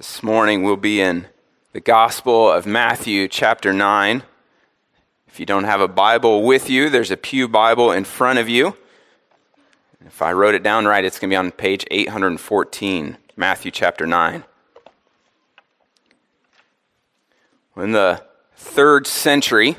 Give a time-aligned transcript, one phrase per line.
[0.00, 1.26] This morning we'll be in
[1.74, 4.22] the Gospel of Matthew, chapter 9.
[5.28, 8.48] If you don't have a Bible with you, there's a Pew Bible in front of
[8.48, 8.78] you.
[10.06, 14.06] If I wrote it down right, it's going to be on page 814, Matthew chapter
[14.06, 14.42] 9.
[17.76, 18.24] In the
[18.56, 19.76] third century,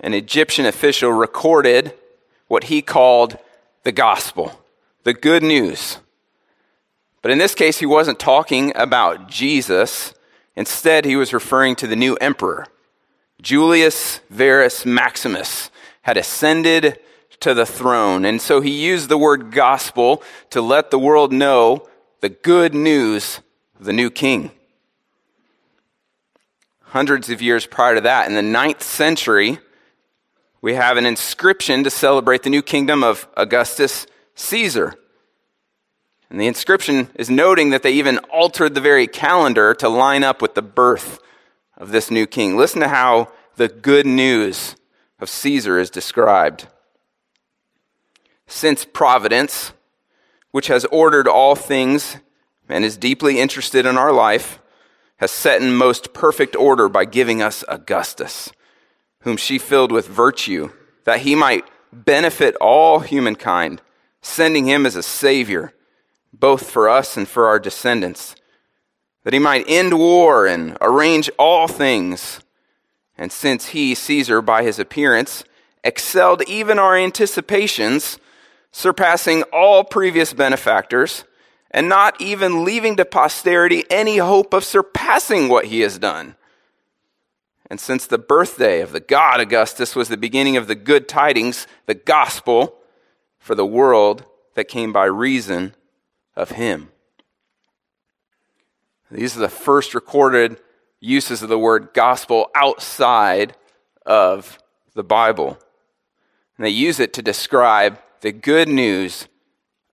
[0.00, 1.92] an Egyptian official recorded
[2.48, 3.36] what he called
[3.82, 4.62] the gospel,
[5.04, 5.98] the good news
[7.26, 10.14] but in this case, he wasn't talking about Jesus.
[10.54, 12.68] Instead, he was referring to the new emperor.
[13.42, 17.00] Julius Verus Maximus had ascended
[17.40, 18.24] to the throne.
[18.24, 21.88] And so he used the word gospel to let the world know
[22.20, 23.40] the good news
[23.80, 24.52] of the new king.
[26.82, 29.58] Hundreds of years prior to that, in the ninth century,
[30.60, 34.94] we have an inscription to celebrate the new kingdom of Augustus Caesar.
[36.30, 40.42] And the inscription is noting that they even altered the very calendar to line up
[40.42, 41.20] with the birth
[41.76, 42.56] of this new king.
[42.56, 44.76] Listen to how the good news
[45.20, 46.66] of Caesar is described.
[48.46, 49.72] Since providence,
[50.50, 52.18] which has ordered all things
[52.68, 54.60] and is deeply interested in our life,
[55.18, 58.50] has set in most perfect order by giving us Augustus,
[59.20, 60.70] whom she filled with virtue,
[61.04, 63.80] that he might benefit all humankind,
[64.20, 65.72] sending him as a savior
[66.40, 68.36] both for us and for our descendants,
[69.24, 72.40] that he might end war and arrange all things.
[73.18, 75.44] And since he, Caesar, by his appearance,
[75.82, 78.18] excelled even our anticipations,
[78.70, 81.24] surpassing all previous benefactors,
[81.70, 86.36] and not even leaving to posterity any hope of surpassing what he has done.
[87.68, 91.66] And since the birthday of the God Augustus was the beginning of the good tidings,
[91.86, 92.76] the gospel
[93.38, 95.74] for the world that came by reason
[96.36, 96.90] of him.
[99.10, 100.58] These are the first recorded
[101.00, 103.54] uses of the word gospel outside
[104.04, 104.58] of
[104.94, 105.58] the Bible.
[106.56, 109.28] And they use it to describe the good news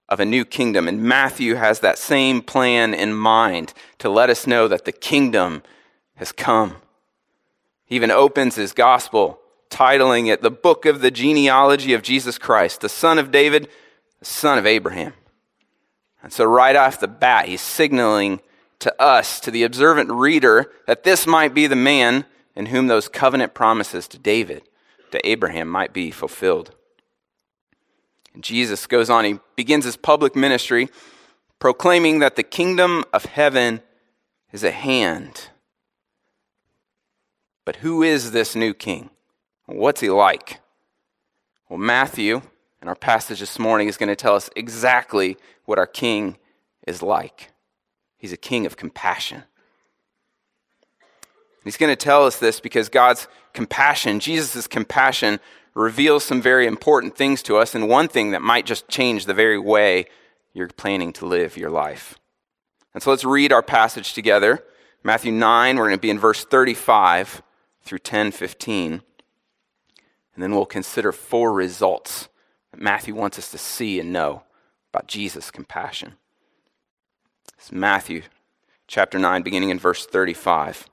[0.09, 0.87] of a new kingdom.
[0.87, 5.63] And Matthew has that same plan in mind to let us know that the kingdom
[6.15, 6.77] has come.
[7.85, 9.39] He even opens his gospel,
[9.69, 13.69] titling it the book of the genealogy of Jesus Christ, the son of David,
[14.19, 15.13] the son of Abraham.
[16.23, 18.39] And so, right off the bat, he's signaling
[18.79, 22.25] to us, to the observant reader, that this might be the man
[22.55, 24.63] in whom those covenant promises to David,
[25.11, 26.73] to Abraham, might be fulfilled.
[28.33, 30.89] And Jesus goes on, he begins his public ministry
[31.59, 33.81] proclaiming that the kingdom of heaven
[34.51, 35.49] is at hand.
[37.63, 39.09] But who is this new king?
[39.65, 40.59] What's he like?
[41.69, 42.41] Well, Matthew
[42.83, 46.37] and our passage this morning is going to tell us exactly what our king
[46.85, 47.49] is like.
[48.17, 49.43] He's a king of compassion.
[51.63, 55.39] He's going to tell us this because God's compassion, Jesus' compassion,
[55.73, 59.33] reveals some very important things to us, and one thing that might just change the
[59.33, 60.03] very way
[60.51, 62.19] you're planning to live your life.
[62.93, 64.61] And so let's read our passage together.
[65.03, 67.41] Matthew 9, we're going to be in verse 35
[67.83, 69.01] through 10 15.
[70.33, 72.27] And then we'll consider four results
[72.79, 74.43] Matthew wants us to see and know
[74.93, 76.13] about Jesus' compassion.
[77.57, 78.23] It's Matthew
[78.87, 80.87] chapter 9, beginning in verse 35.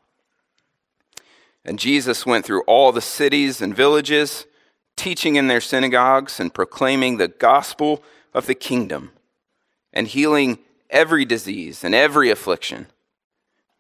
[1.65, 4.47] And Jesus went through all the cities and villages,
[4.97, 8.03] teaching in their synagogues and proclaiming the gospel
[8.33, 9.13] of the kingdom,
[9.93, 10.59] and healing
[10.89, 12.87] every disease and every affliction.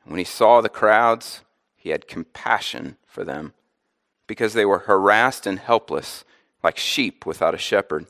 [0.04, 1.42] When he saw the crowds,
[1.76, 3.54] he had compassion for them,
[4.26, 6.24] because they were harassed and helpless
[6.62, 8.06] like sheep without a shepherd.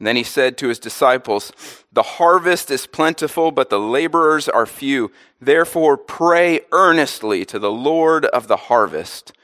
[0.00, 1.52] And then he said to his disciples,
[1.92, 5.12] The harvest is plentiful, but the laborers are few.
[5.40, 9.34] Therefore, pray earnestly to the Lord of the harvest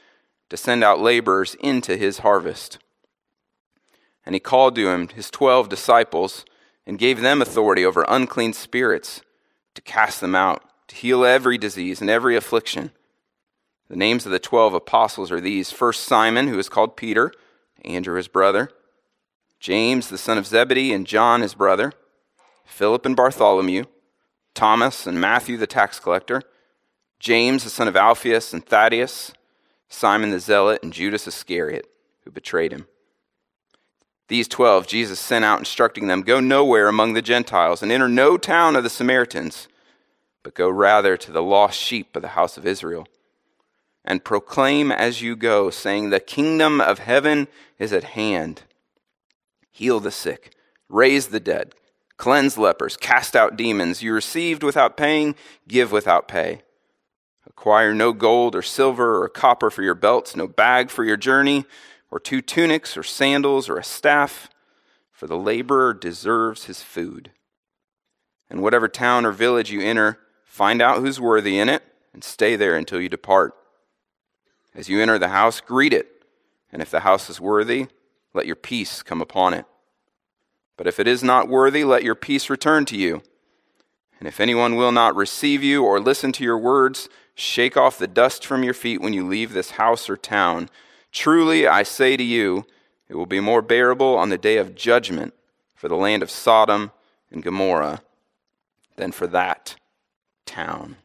[0.49, 2.79] to send out laborers into his harvest.
[4.25, 6.43] And he called to him his twelve disciples
[6.87, 9.21] and gave them authority over unclean spirits
[9.75, 12.91] to cast them out, to heal every disease and every affliction.
[13.89, 17.31] The names of the twelve apostles are these First Simon, who is called Peter
[17.83, 18.69] Andrew his brother,
[19.59, 21.93] James the son of Zebedee and John his brother,
[22.65, 23.85] Philip and Bartholomew,
[24.53, 26.41] Thomas and Matthew the tax collector,
[27.19, 29.31] James the son of Alphaeus and Thaddeus,
[29.89, 31.87] Simon the zealot, and Judas Iscariot,
[32.23, 32.87] who betrayed him.
[34.27, 38.37] These twelve Jesus sent out, instructing them Go nowhere among the Gentiles, and enter no
[38.37, 39.67] town of the Samaritans,
[40.43, 43.07] but go rather to the lost sheep of the house of Israel
[44.07, 48.63] and proclaim as you go, saying, The kingdom of heaven is at hand.
[49.69, 50.55] Heal the sick,
[50.87, 51.75] raise the dead,
[52.15, 54.01] cleanse lepers, cast out demons.
[54.01, 55.35] You received without paying,
[55.67, 56.61] give without pay.
[57.45, 61.65] Acquire no gold or silver or copper for your belts, no bag for your journey,
[62.09, 64.49] or two tunics or sandals or a staff,
[65.11, 67.31] for the laborer deserves his food.
[68.49, 71.83] And whatever town or village you enter, find out who's worthy in it
[72.13, 73.56] and stay there until you depart.
[74.77, 76.07] As you enter the house, greet it,
[76.71, 77.87] and if the house is worthy,
[78.35, 79.65] let your peace come upon it.
[80.77, 83.23] But if it is not worthy, let your peace return to you.
[84.19, 88.07] And if anyone will not receive you or listen to your words, shake off the
[88.07, 90.69] dust from your feet when you leave this house or town.
[91.11, 92.67] Truly, I say to you,
[93.09, 95.33] it will be more bearable on the day of judgment
[95.73, 96.91] for the land of Sodom
[97.31, 98.03] and Gomorrah
[98.95, 99.75] than for that
[100.45, 100.97] town.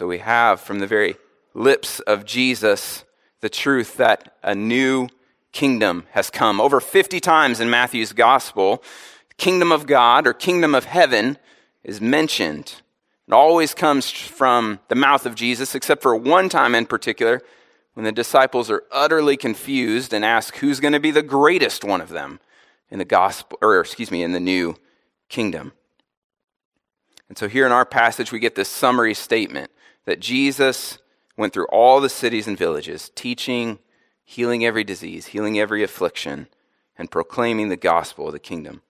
[0.00, 1.16] So we have from the very
[1.52, 3.04] lips of Jesus
[3.42, 5.08] the truth that a new
[5.52, 6.58] kingdom has come.
[6.58, 8.82] Over 50 times in Matthew's gospel,
[9.36, 11.36] kingdom of God or kingdom of heaven
[11.84, 12.80] is mentioned.
[13.28, 17.42] It always comes from the mouth of Jesus, except for one time in particular
[17.92, 22.00] when the disciples are utterly confused and ask who's going to be the greatest one
[22.00, 22.40] of them
[22.88, 24.76] in the gospel, or excuse me, in the new
[25.28, 25.74] kingdom.
[27.28, 29.70] And so here in our passage, we get this summary statement
[30.06, 30.98] that Jesus
[31.36, 33.78] went through all the cities and villages, teaching
[34.24, 36.46] healing every disease, healing every affliction,
[36.96, 38.82] and proclaiming the gospel of the kingdom.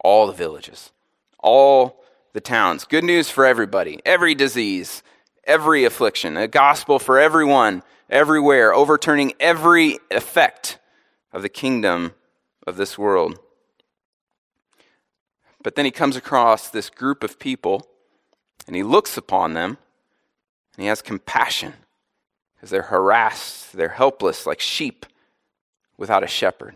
[0.00, 0.92] All the villages,
[1.38, 2.84] all the towns.
[2.84, 5.02] Good news for everybody, every disease,
[5.44, 10.78] every affliction, a gospel for everyone, everywhere, overturning every effect
[11.32, 12.12] of the kingdom
[12.66, 13.38] of this world.
[15.62, 17.88] But then he comes across this group of people
[18.66, 19.78] and he looks upon them
[20.76, 21.72] and he has compassion
[22.54, 25.06] because they're harassed, they're helpless like sheep
[25.96, 26.74] without a shepherd.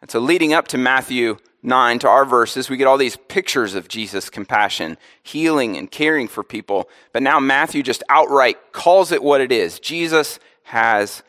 [0.00, 3.74] And so, leading up to Matthew 9, to our verses, we get all these pictures
[3.74, 6.88] of Jesus' compassion, healing, and caring for people.
[7.12, 11.22] But now Matthew just outright calls it what it is Jesus has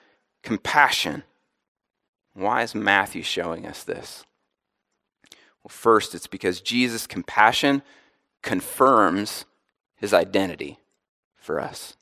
[0.43, 1.23] compassion.
[2.33, 4.23] Why is Matthew showing us this?
[5.63, 7.81] Well, first, it's because Jesus' compassion
[8.41, 9.45] confirms
[9.95, 10.79] his identity
[11.51, 11.97] for us.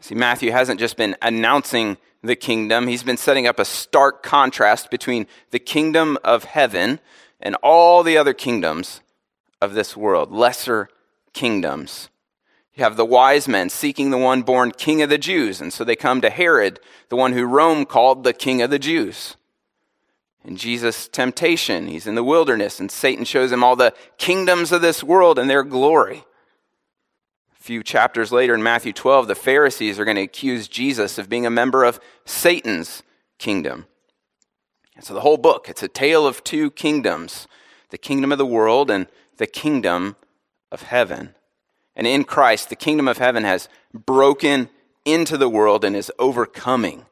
[0.00, 4.90] See, Matthew hasn't just been announcing the kingdom, he's been setting up a stark contrast
[4.90, 7.00] between the kingdom of heaven
[7.38, 9.02] and all the other kingdoms
[9.60, 10.88] of this world, lesser
[11.34, 12.08] kingdoms.
[12.74, 15.84] You have the wise men seeking the one born king of the Jews, and so
[15.84, 19.36] they come to Herod, the one who Rome called the king of the Jews.
[20.46, 24.80] In Jesus' temptation, he's in the wilderness, and Satan shows him all the kingdoms of
[24.80, 26.24] this world and their glory
[27.58, 31.44] few chapters later in Matthew 12, the Pharisees are going to accuse Jesus of being
[31.44, 33.02] a member of Satan's
[33.38, 33.86] kingdom.
[34.96, 37.46] And so the whole book, it's a tale of two kingdoms
[37.90, 39.06] the kingdom of the world and
[39.38, 40.14] the kingdom
[40.70, 41.34] of heaven.
[41.96, 44.68] And in Christ, the kingdom of heaven has broken
[45.06, 47.06] into the world and is overcoming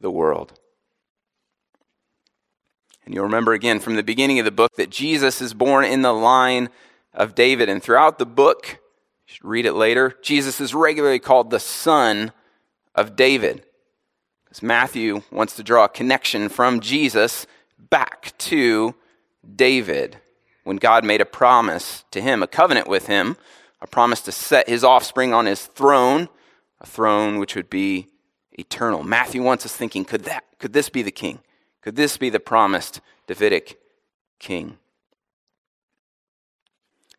[0.00, 0.52] the world.
[3.06, 6.02] And you'll remember again from the beginning of the book that Jesus is born in
[6.02, 6.68] the line
[7.14, 7.70] of David.
[7.70, 8.78] And throughout the book,
[9.42, 10.14] read it later.
[10.22, 12.32] Jesus is regularly called the son
[12.94, 13.64] of David.
[14.44, 17.46] Because Matthew wants to draw a connection from Jesus
[17.78, 18.94] back to
[19.56, 20.18] David
[20.64, 23.36] when God made a promise to him, a covenant with him,
[23.80, 26.28] a promise to set his offspring on his throne,
[26.80, 28.08] a throne which would be
[28.52, 29.02] eternal.
[29.02, 31.40] Matthew wants us thinking, could that could this be the king?
[31.80, 33.80] Could this be the promised Davidic
[34.38, 34.78] king?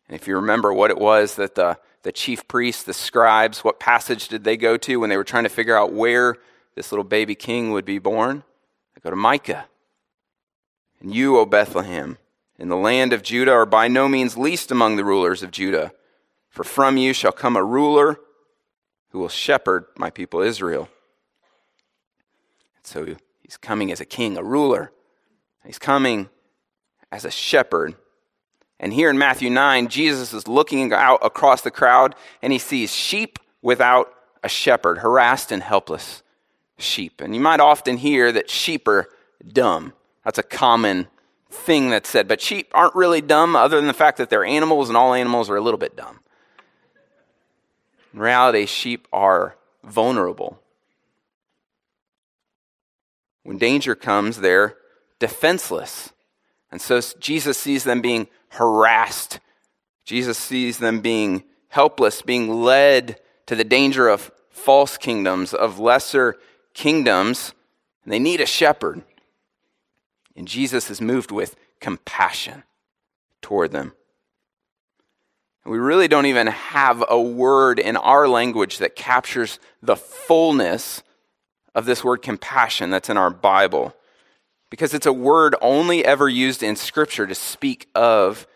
[0.07, 3.79] And if you remember what it was that the the chief priests, the scribes, what
[3.79, 6.37] passage did they go to when they were trying to figure out where
[6.75, 8.43] this little baby king would be born?
[8.93, 9.65] They go to Micah.
[10.99, 12.17] And you, O Bethlehem,
[12.59, 15.93] in the land of Judah, are by no means least among the rulers of Judah,
[16.49, 18.19] for from you shall come a ruler
[19.09, 20.89] who will shepherd my people Israel.
[22.77, 24.91] And so he's coming as a king, a ruler.
[25.65, 26.29] He's coming
[27.11, 27.95] as a shepherd
[28.83, 32.93] and here in Matthew 9, Jesus is looking out across the crowd and he sees
[32.93, 34.13] sheep without
[34.43, 36.21] a shepherd, harassed and helpless
[36.77, 37.21] sheep.
[37.21, 39.07] And you might often hear that sheep are
[39.47, 39.93] dumb.
[40.25, 41.07] That's a common
[41.49, 42.27] thing that's said.
[42.27, 45.49] But sheep aren't really dumb, other than the fact that they're animals, and all animals
[45.49, 46.19] are a little bit dumb.
[48.13, 50.59] In reality, sheep are vulnerable.
[53.43, 54.75] When danger comes, they're
[55.19, 56.11] defenseless.
[56.73, 59.39] And so Jesus sees them being harassed.
[60.05, 66.35] Jesus sees them being helpless, being led to the danger of false kingdoms, of lesser
[66.73, 67.53] kingdoms,
[68.03, 69.03] and they need a shepherd.
[70.35, 72.63] And Jesus is moved with compassion
[73.43, 73.93] toward them.
[75.67, 81.03] We really don't even have a word in our language that captures the fullness
[81.75, 83.95] of this word compassion that's in our Bible.
[84.73, 88.47] Because it's a word only ever used in Scripture to speak of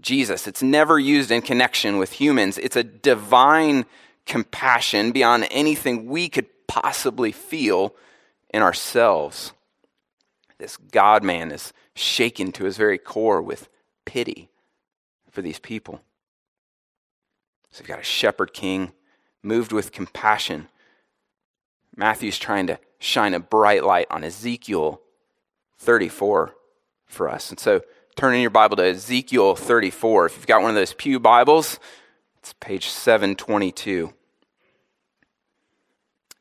[0.00, 0.46] Jesus.
[0.46, 2.56] It's never used in connection with humans.
[2.56, 3.84] It's a divine
[4.24, 7.94] compassion beyond anything we could possibly feel
[8.48, 9.52] in ourselves.
[10.56, 13.68] This God man is shaken to his very core with
[14.06, 14.48] pity
[15.30, 16.00] for these people.
[17.72, 18.92] So you've got a shepherd king
[19.42, 20.68] moved with compassion.
[21.94, 25.02] Matthew's trying to shine a bright light on Ezekiel
[25.78, 26.54] 34
[27.06, 27.50] for us.
[27.50, 27.82] And so
[28.16, 30.26] turn in your Bible to Ezekiel 34.
[30.26, 31.78] If you've got one of those Pew Bibles,
[32.38, 34.12] it's page 722.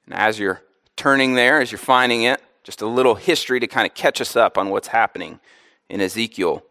[0.05, 0.61] And as you're
[0.95, 4.35] turning there, as you're finding it, just a little history to kind of catch us
[4.35, 5.39] up on what's happening
[5.89, 6.63] in Ezekiel.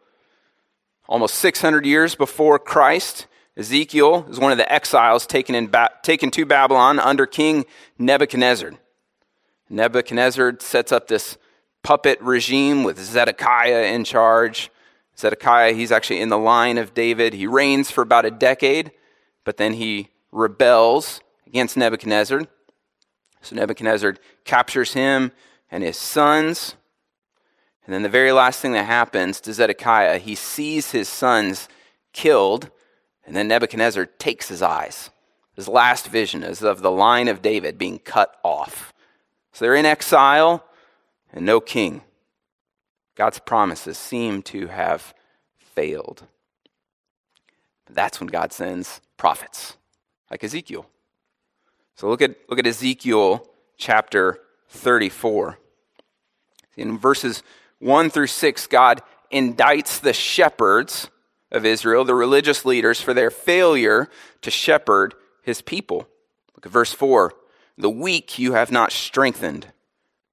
[1.09, 6.31] Almost 600 years before Christ, Ezekiel is one of the exiles taken, in ba- taken
[6.33, 7.65] to Babylon under King
[7.99, 8.73] Nebuchadnezzar.
[9.71, 11.39] Nebuchadnezzar sets up this
[11.87, 14.73] puppet regime with Zedekiah in charge.
[15.17, 17.33] Zedekiah, he's actually in the line of David.
[17.33, 18.91] He reigns for about a decade,
[19.45, 22.43] but then he rebels against Nebuchadnezzar.
[23.41, 25.31] So Nebuchadnezzar captures him
[25.71, 26.75] and his sons.
[27.85, 31.69] And then the very last thing that happens to Zedekiah, he sees his sons
[32.13, 32.69] killed,
[33.25, 35.11] and then Nebuchadnezzar takes his eyes.
[35.55, 38.93] His last vision is of the line of David being cut off.
[39.53, 40.65] So they're in exile
[41.37, 42.01] and no king.
[43.15, 45.15] God's promises seem to have
[45.59, 46.25] failed.
[47.85, 49.77] But that's when God sends prophets,
[50.31, 50.87] like Ezekiel.
[51.95, 54.41] So look at, look at Ezekiel chapter
[54.71, 55.59] 34.
[56.77, 57.43] In verses
[57.81, 61.11] 1 through 6, God indicts the shepherds
[61.53, 64.09] of Israel, the religious leaders, for their failure
[64.41, 66.09] to shepherd his people.
[66.55, 67.35] Look at verse 4.
[67.77, 69.67] The weak you have not strengthened,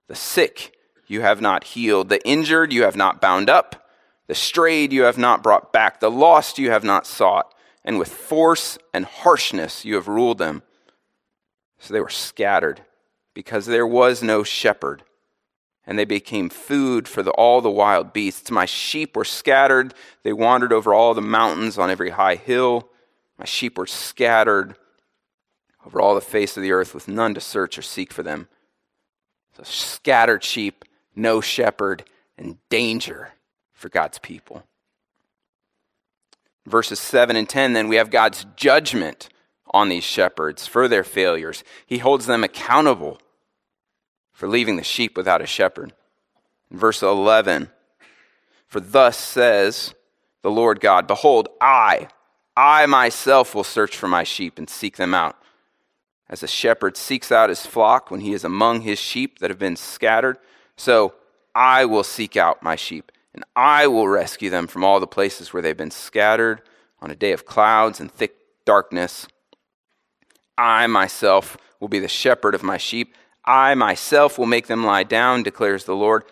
[0.07, 0.73] the sick
[1.07, 2.09] you have not healed.
[2.09, 3.89] The injured you have not bound up.
[4.27, 5.99] The strayed you have not brought back.
[5.99, 7.53] The lost you have not sought.
[7.83, 10.63] And with force and harshness you have ruled them.
[11.79, 12.81] So they were scattered
[13.33, 15.03] because there was no shepherd.
[15.85, 18.49] And they became food for the, all the wild beasts.
[18.49, 19.93] My sheep were scattered.
[20.23, 22.89] They wandered over all the mountains on every high hill.
[23.37, 24.75] My sheep were scattered
[25.85, 28.47] over all the face of the earth with none to search or seek for them.
[29.57, 32.03] So scattered sheep no shepherd,
[32.37, 33.33] and danger
[33.73, 34.63] for God's people.
[36.65, 39.29] Verses 7 and 10, then we have God's judgment
[39.71, 41.63] on these shepherds for their failures.
[41.85, 43.19] He holds them accountable
[44.31, 45.93] for leaving the sheep without a shepherd.
[46.71, 47.69] Verse 11,
[48.67, 49.93] for thus says
[50.41, 52.07] the Lord God, Behold, I,
[52.55, 55.37] I myself will search for my sheep and seek them out.
[56.29, 59.59] As a shepherd seeks out his flock when he is among his sheep that have
[59.59, 60.37] been scattered,
[60.77, 61.13] so
[61.55, 65.53] I will seek out my sheep, and I will rescue them from all the places
[65.53, 66.61] where they've been scattered
[67.01, 69.27] on a day of clouds and thick darkness.
[70.57, 73.15] I myself will be the shepherd of my sheep.
[73.45, 76.23] I myself will make them lie down, declares the Lord.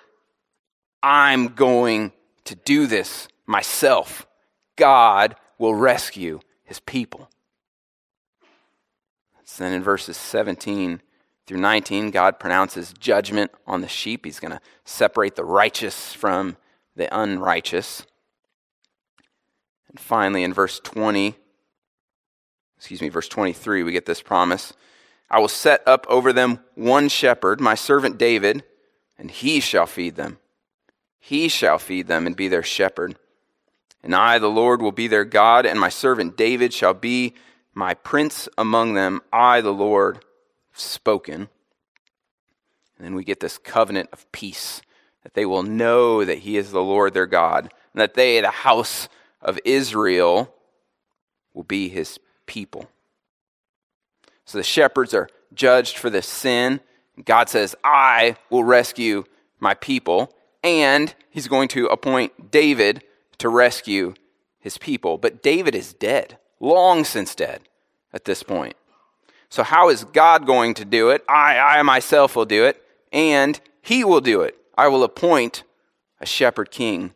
[1.03, 2.13] I'm going
[2.45, 4.27] to do this myself.
[4.75, 7.29] God will rescue his people.
[9.57, 11.01] then in verses 17
[11.51, 14.23] through 19, God pronounces judgment on the sheep.
[14.23, 16.55] He's going to separate the righteous from
[16.95, 18.05] the unrighteous.
[19.89, 21.35] And finally, in verse 20,
[22.77, 24.71] excuse me, verse 23, we get this promise
[25.29, 28.63] I will set up over them one shepherd, my servant David,
[29.17, 30.37] and he shall feed them.
[31.19, 33.17] He shall feed them and be their shepherd.
[34.01, 37.33] And I, the Lord, will be their God, and my servant David shall be
[37.73, 39.19] my prince among them.
[39.33, 40.23] I, the Lord,
[40.73, 41.49] spoken.
[42.97, 44.81] And then we get this covenant of peace
[45.23, 48.49] that they will know that He is the Lord their God, and that they, the
[48.49, 49.07] house
[49.41, 50.53] of Israel,
[51.53, 52.89] will be His people.
[54.45, 56.79] So the shepherds are judged for this sin.
[57.23, 59.25] God says, I will rescue
[59.59, 60.33] my people.
[60.63, 63.03] And He's going to appoint David
[63.37, 64.13] to rescue
[64.61, 65.17] his people.
[65.17, 67.61] But David is dead, long since dead
[68.13, 68.75] at this point.
[69.51, 71.25] So, how is God going to do it?
[71.27, 72.81] I, I myself will do it,
[73.11, 74.55] and He will do it.
[74.77, 75.63] I will appoint
[76.21, 77.13] a shepherd king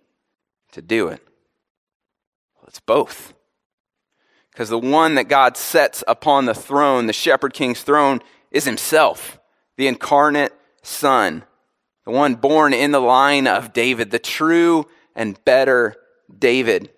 [0.73, 1.21] to do it.
[2.55, 3.33] Well, it's both.
[4.51, 9.39] Because the one that God sets upon the throne, the shepherd king's throne, is Himself,
[9.77, 11.45] the incarnate Son,
[12.03, 15.95] the one born in the line of David, the true and better
[16.37, 16.91] David.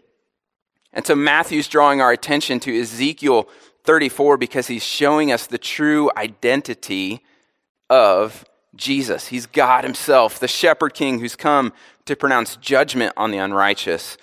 [0.92, 3.48] And so Matthew's drawing our attention to Ezekiel
[3.88, 7.24] 34 because he's showing us the true identity
[7.90, 9.30] of Jesus.
[9.30, 11.72] He's God Himself, the shepherd king who's come
[12.06, 14.18] to pronounce judgment on the unrighteous,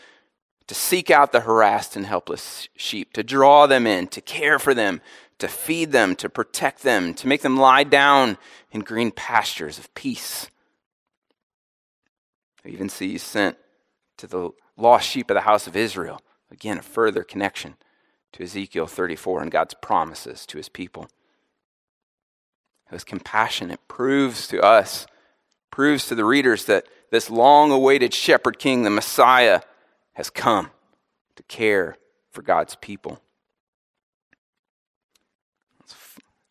[0.67, 4.75] to seek out the harassed and helpless sheep, to draw them in, to care for
[4.75, 5.01] them,
[5.39, 8.37] to feed them, to protect them, to make them lie down
[8.71, 10.51] in green pastures of peace.
[12.65, 13.57] We even see he's sent
[14.19, 16.21] to the lost sheep of the house of Israel.
[16.51, 17.77] Again, a further connection
[18.35, 21.09] to Ezekiel 34 and God's promises to his people.
[22.91, 25.07] His compassion, it proves to us,
[25.71, 29.61] proves to the readers that this long awaited shepherd king, the Messiah,
[30.15, 30.71] has come
[31.37, 31.97] to care
[32.31, 33.21] for God's people.
[35.81, 35.95] Let's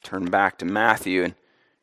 [0.03, 1.35] turn back to Matthew and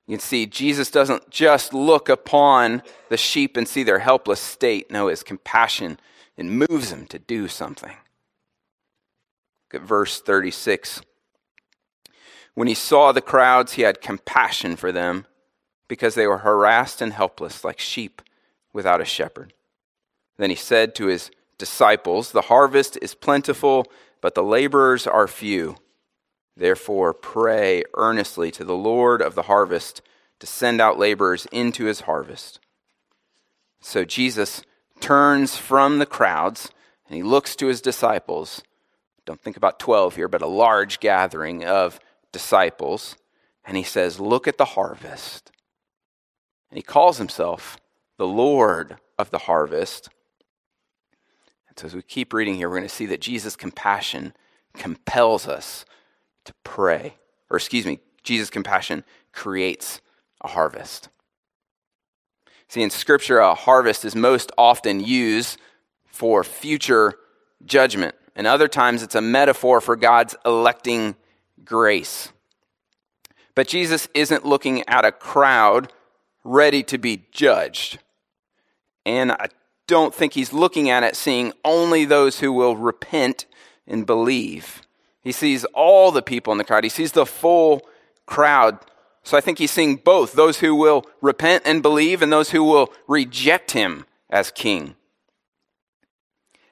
[0.07, 4.91] you can see Jesus doesn't just look upon the sheep and see their helpless state.
[4.91, 6.01] No, his compassion,
[6.37, 7.95] it moves him to do something.
[9.73, 11.03] Look at verse 36.
[12.55, 15.27] When he saw the crowds, he had compassion for them
[15.87, 18.21] because they were harassed and helpless like sheep
[18.73, 19.53] without a shepherd.
[20.39, 23.87] Then he said to his disciples, The harvest is plentiful,
[24.21, 25.77] but the laborers are few.
[26.57, 30.03] Therefore, pray earnestly to the Lord of the harvest
[30.41, 32.59] to send out laborers into his harvest.
[33.81, 34.63] So Jesus
[34.99, 36.71] turns from the crowds
[37.07, 38.63] and he looks to his disciples.
[39.31, 42.01] Don't think about 12 here, but a large gathering of
[42.33, 43.15] disciples.
[43.65, 45.53] And he says, Look at the harvest.
[46.69, 47.79] And he calls himself
[48.17, 50.09] the Lord of the harvest.
[51.69, 54.35] And so as we keep reading here, we're going to see that Jesus' compassion
[54.75, 55.85] compels us
[56.45, 57.15] to pray.
[57.51, 60.01] Or, excuse me, Jesus' compassion creates
[60.41, 61.09] a harvest.
[62.67, 65.61] See, in Scripture, a harvest is most often used
[66.07, 67.15] for future
[67.65, 71.17] judgment, and other times it's a metaphor for God's electing
[71.65, 72.33] grace.
[73.55, 75.93] But Jesus isn't looking at a crowd
[76.45, 77.99] ready to be judged.
[79.05, 79.49] And I
[79.87, 83.47] don't think he's looking at it seeing only those who will repent
[83.87, 84.83] and believe.
[85.23, 87.83] He sees all the people in the crowd, he sees the full
[88.27, 88.79] crowd.
[89.23, 92.65] So I think he's seeing both those who will repent and believe and those who
[92.65, 94.97] will reject him as king.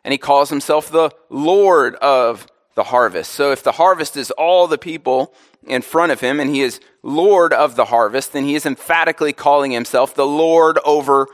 [0.09, 3.31] And he calls himself the Lord of the harvest.
[3.33, 5.35] So if the harvest is all the people
[5.67, 9.35] in front of him and he is Lord of the harvest, then he is emphatically
[9.35, 11.27] calling himself the Lord over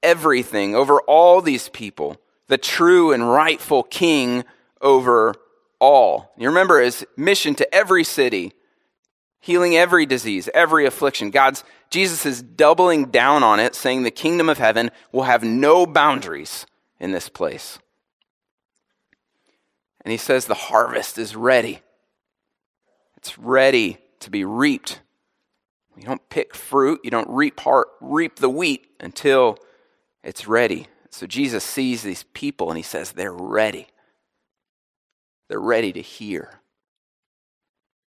[0.00, 4.44] everything, over all these people, the true and rightful king
[4.80, 5.34] over
[5.80, 6.32] all.
[6.38, 8.52] You remember his mission to every city,
[9.40, 11.30] healing every disease, every affliction.
[11.30, 15.84] God's Jesus is doubling down on it, saying the kingdom of heaven will have no
[15.84, 16.64] boundaries
[17.00, 17.80] in this place.
[20.02, 21.82] And he says the harvest is ready.
[23.16, 25.00] It's ready to be reaped.
[25.96, 29.58] You don't pick fruit, you don't reap heart, reap the wheat until
[30.22, 30.86] it's ready.
[31.10, 33.88] So Jesus sees these people and he says they're ready.
[35.48, 36.60] They're ready to hear.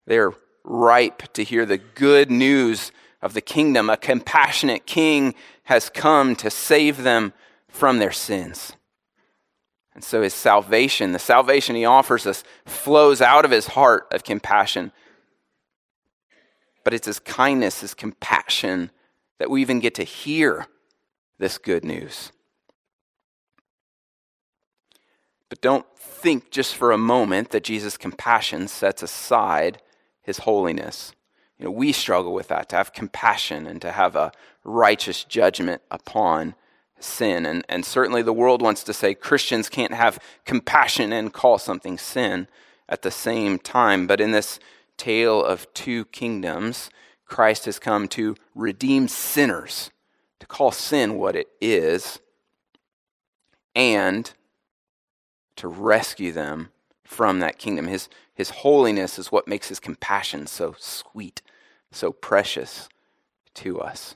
[0.06, 2.92] They're ripe to hear the good news
[3.22, 3.90] of the kingdom.
[3.90, 7.34] A compassionate king has come to save them
[7.68, 8.74] from their sins.
[9.96, 14.24] And so his salvation, the salvation he offers us, flows out of his heart of
[14.24, 14.92] compassion.
[16.84, 18.92] But it's his kindness, his compassion,
[19.38, 20.68] that we even get to hear
[21.38, 22.32] this good news.
[25.50, 29.82] But don't think just for a moment that Jesus' compassion sets aside
[30.24, 31.14] his holiness.
[31.60, 34.32] You know, we struggle with that, to have compassion and to have a
[34.64, 36.56] righteous judgment upon
[37.00, 37.46] sin.
[37.46, 41.98] And, and certainly the world wants to say Christians can't have compassion and call something
[41.98, 42.48] sin
[42.88, 44.08] at the same time.
[44.08, 44.60] But in this
[44.98, 46.90] tale of two kingdoms,
[47.26, 49.92] Christ has come to redeem sinners,
[50.40, 52.20] to call sin what it is,
[53.76, 54.32] and
[55.56, 56.70] to rescue them
[57.04, 57.88] from that kingdom.
[57.88, 61.42] His, his holiness is what makes his compassion so sweet,
[61.92, 62.90] so precious
[63.56, 64.16] to us.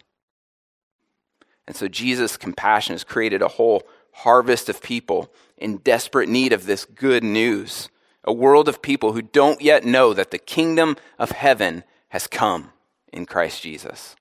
[1.67, 6.65] And so Jesus' compassion has created a whole harvest of people in desperate need of
[6.65, 7.89] this good news.
[8.23, 12.71] A world of people who don't yet know that the kingdom of heaven has come
[13.11, 14.15] in Christ Jesus.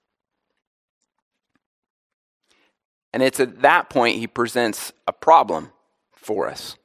[3.12, 5.72] And it's at that point he presents a problem
[6.14, 6.76] for us.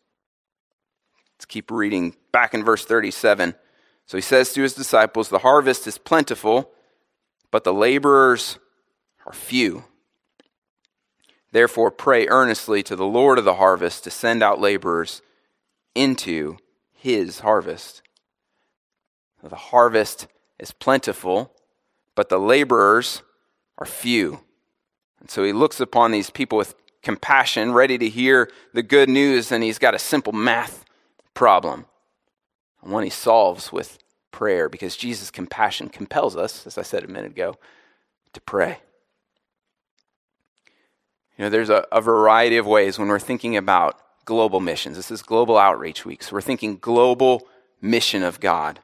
[1.35, 3.55] Let's keep reading back in verse 37.
[4.05, 6.71] So he says to his disciples, The harvest is plentiful,
[7.49, 8.59] but the laborers
[9.25, 9.83] are few.
[11.51, 15.21] Therefore, pray earnestly to the Lord of the harvest to send out laborers
[15.93, 16.57] into
[16.93, 18.01] his harvest.
[19.43, 20.27] The harvest
[20.59, 21.51] is plentiful,
[22.15, 23.23] but the laborers
[23.77, 24.41] are few.
[25.19, 29.51] And so he looks upon these people with compassion, ready to hear the good news,
[29.51, 30.85] and he's got a simple math
[31.33, 31.85] problem.
[32.81, 33.97] One he solves with
[34.31, 37.57] prayer because Jesus' compassion compels us, as I said a minute ago,
[38.33, 38.79] to pray.
[41.37, 44.97] You know, there's a, a variety of ways when we're thinking about global missions.
[44.97, 47.47] This is Global Outreach Week, so we're thinking global
[47.81, 48.79] mission of God.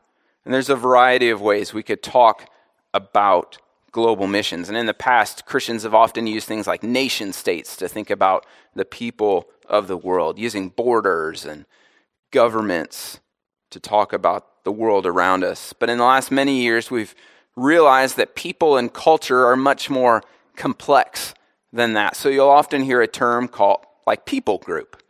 [0.46, 2.50] And there's a variety of ways we could talk
[2.94, 3.58] about
[3.92, 4.70] global missions.
[4.70, 8.46] And in the past, Christians have often used things like nation states to think about
[8.76, 11.66] the people of the world, using borders and
[12.32, 13.20] governments
[13.72, 15.74] to talk about the world around us.
[15.74, 17.14] But in the last many years, we've
[17.56, 20.24] realized that people and culture are much more
[20.56, 21.34] complex
[21.72, 22.16] than that.
[22.16, 25.02] So you'll often hear a term called like people group.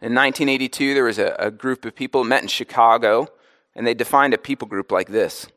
[0.00, 3.26] In 1982, there was a, a group of people met in Chicago,
[3.74, 5.48] and they defined a people group like this.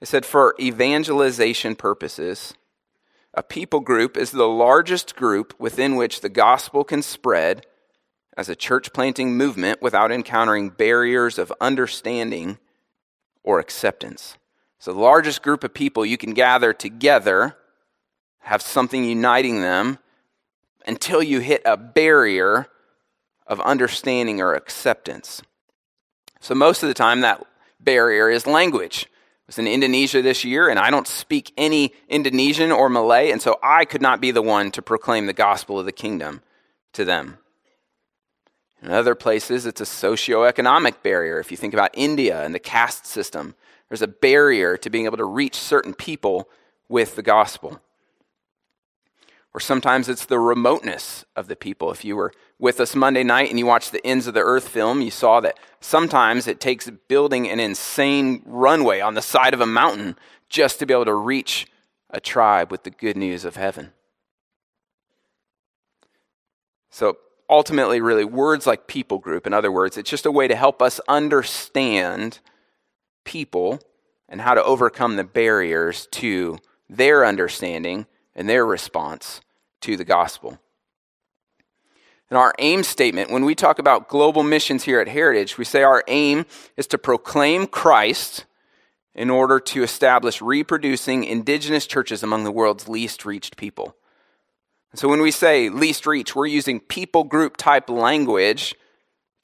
[0.00, 2.54] It said, for evangelization purposes,
[3.34, 7.66] a people group is the largest group within which the gospel can spread
[8.36, 12.58] as a church planting movement without encountering barriers of understanding
[13.42, 14.36] or acceptance.
[14.78, 17.56] So, the largest group of people you can gather together,
[18.46, 19.98] have something uniting them,
[20.86, 22.68] until you hit a barrier
[23.44, 25.42] of understanding or acceptance.
[26.38, 27.44] So, most of the time, that
[27.80, 29.06] barrier is language.
[29.08, 33.42] I was in Indonesia this year, and I don't speak any Indonesian or Malay, and
[33.42, 36.40] so I could not be the one to proclaim the gospel of the kingdom
[36.92, 37.38] to them.
[38.80, 41.40] In other places, it's a socioeconomic barrier.
[41.40, 43.56] If you think about India and the caste system,
[43.88, 46.48] there's a barrier to being able to reach certain people
[46.88, 47.80] with the gospel.
[49.56, 51.90] Or sometimes it's the remoteness of the people.
[51.90, 54.68] If you were with us Monday night and you watched the Ends of the Earth
[54.68, 59.62] film, you saw that sometimes it takes building an insane runway on the side of
[59.62, 60.16] a mountain
[60.50, 61.66] just to be able to reach
[62.10, 63.92] a tribe with the good news of heaven.
[66.90, 67.16] So
[67.48, 70.82] ultimately, really, words like people group, in other words, it's just a way to help
[70.82, 72.40] us understand
[73.24, 73.80] people
[74.28, 76.58] and how to overcome the barriers to
[76.90, 79.40] their understanding and their response
[79.86, 80.58] to the gospel.
[82.28, 85.84] In our aim statement, when we talk about global missions here at Heritage, we say
[85.84, 86.44] our aim
[86.76, 88.46] is to proclaim Christ
[89.14, 93.94] in order to establish reproducing indigenous churches among the world's least reached people.
[94.94, 98.74] so when we say least reach, we're using people group type language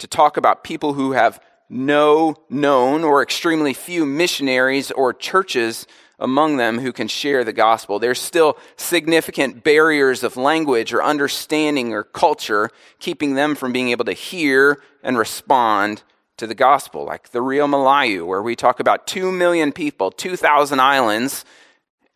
[0.00, 5.86] to talk about people who have no known or extremely few missionaries or churches
[6.18, 7.98] among them who can share the gospel.
[7.98, 14.04] There's still significant barriers of language or understanding or culture keeping them from being able
[14.04, 16.02] to hear and respond
[16.36, 20.80] to the gospel, like the Riau Malayu, where we talk about 2 million people, 2,000
[20.80, 21.44] islands,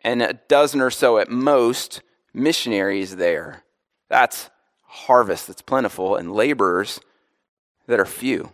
[0.03, 3.65] and a dozen or so at most missionaries there.
[4.09, 4.51] That's
[4.83, 7.01] harvest that's plentiful and laborers
[7.87, 8.53] that are few.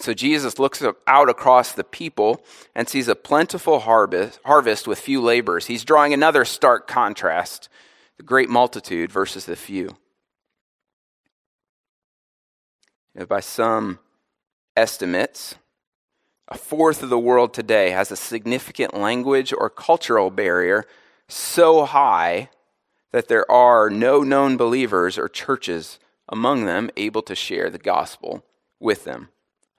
[0.00, 5.20] So Jesus looks out across the people and sees a plentiful harvest, harvest with few
[5.20, 5.66] laborers.
[5.66, 7.68] He's drawing another stark contrast
[8.16, 9.96] the great multitude versus the few.
[13.28, 14.00] By some
[14.76, 15.54] estimates,
[16.48, 20.84] a fourth of the world today has a significant language or cultural barrier
[21.28, 22.50] so high
[23.12, 28.44] that there are no known believers or churches among them able to share the gospel
[28.80, 29.28] with them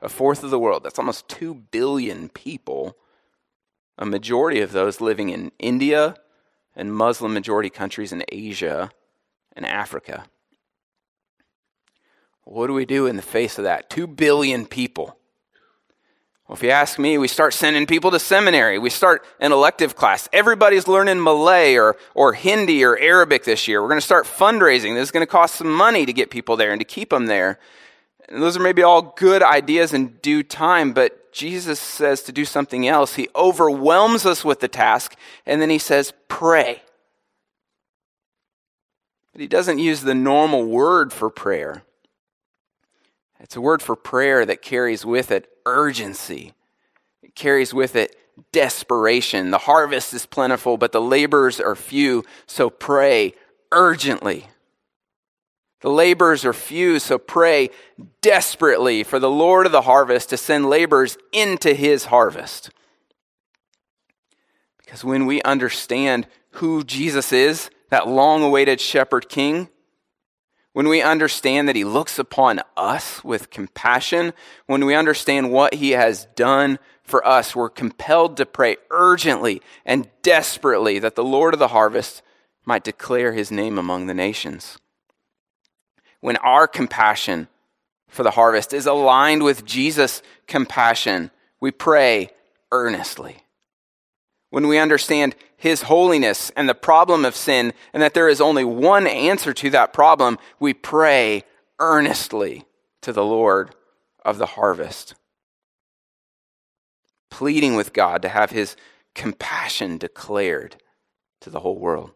[0.01, 0.83] a fourth of the world.
[0.83, 2.95] That's almost 2 billion people,
[3.97, 6.15] a majority of those living in India
[6.75, 8.91] and Muslim majority countries in Asia
[9.53, 10.25] and Africa.
[12.43, 13.89] What do we do in the face of that?
[13.89, 15.17] 2 billion people.
[16.47, 18.79] Well, if you ask me, we start sending people to seminary.
[18.79, 20.27] We start an elective class.
[20.33, 23.83] Everybody's learning Malay or, or Hindi or Arabic this year.
[23.83, 24.95] We're going to start fundraising.
[24.95, 27.27] This is going to cost some money to get people there and to keep them
[27.27, 27.59] there.
[28.29, 32.45] And those are maybe all good ideas in due time, but Jesus says to do
[32.45, 33.15] something else.
[33.15, 35.15] He overwhelms us with the task,
[35.45, 36.83] and then he says, pray.
[39.33, 41.83] But he doesn't use the normal word for prayer.
[43.39, 46.53] It's a word for prayer that carries with it urgency,
[47.23, 48.15] it carries with it
[48.51, 49.51] desperation.
[49.51, 53.33] The harvest is plentiful, but the laborers are few, so pray
[53.71, 54.47] urgently.
[55.81, 57.69] The laborers are few, so pray
[58.21, 62.69] desperately for the Lord of the harvest to send laborers into his harvest.
[64.77, 69.69] Because when we understand who Jesus is, that long awaited shepherd king,
[70.73, 74.33] when we understand that he looks upon us with compassion,
[74.67, 80.09] when we understand what he has done for us, we're compelled to pray urgently and
[80.21, 82.21] desperately that the Lord of the harvest
[82.65, 84.77] might declare his name among the nations.
[86.21, 87.47] When our compassion
[88.07, 92.31] for the harvest is aligned with Jesus' compassion, we pray
[92.71, 93.43] earnestly.
[94.49, 98.63] When we understand his holiness and the problem of sin, and that there is only
[98.63, 101.43] one answer to that problem, we pray
[101.79, 102.65] earnestly
[103.01, 103.75] to the Lord
[104.25, 105.15] of the harvest,
[107.29, 108.75] pleading with God to have his
[109.13, 110.77] compassion declared
[111.41, 112.11] to the whole world.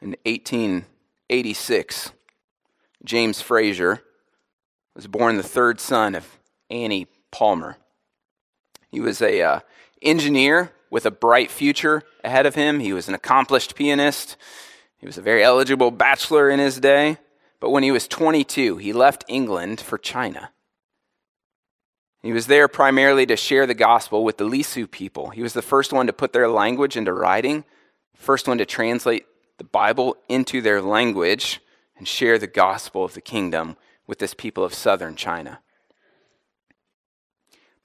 [0.00, 2.12] In 1886,
[3.04, 4.02] James Fraser
[4.94, 7.78] was born the third son of Annie Palmer.
[8.90, 9.60] He was a uh,
[10.02, 12.80] engineer with a bright future ahead of him.
[12.80, 14.36] He was an accomplished pianist.
[14.98, 17.18] He was a very eligible bachelor in his day.
[17.60, 20.50] But when he was 22, he left England for China.
[22.22, 25.30] He was there primarily to share the gospel with the Lisu people.
[25.30, 27.64] He was the first one to put their language into writing,
[28.14, 29.26] first one to translate
[29.58, 31.60] the Bible into their language
[31.96, 35.60] and share the gospel of the kingdom with this people of southern China.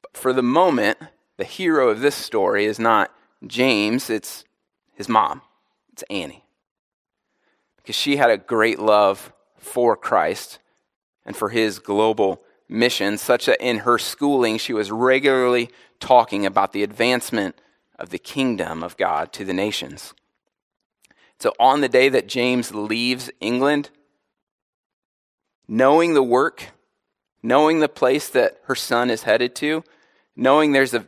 [0.01, 0.97] But for the moment,
[1.37, 3.11] the hero of this story is not
[3.45, 4.43] James, it's
[4.93, 5.41] his mom.
[5.91, 6.43] It's Annie.
[7.77, 10.59] Because she had a great love for Christ
[11.25, 16.73] and for his global mission, such that in her schooling she was regularly talking about
[16.73, 17.55] the advancement
[17.97, 20.13] of the kingdom of God to the nations.
[21.41, 23.89] So, on the day that James leaves England,
[25.67, 26.67] knowing the work,
[27.41, 29.83] knowing the place that her son is headed to,
[30.35, 31.07] knowing there's a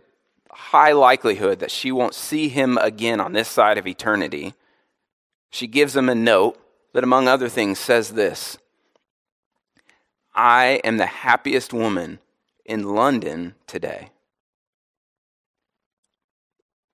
[0.50, 4.56] high likelihood that she won't see him again on this side of eternity,
[5.52, 6.60] she gives him a note
[6.93, 8.58] that, among other things, says this
[10.34, 12.17] I am the happiest woman
[12.65, 14.10] in London today.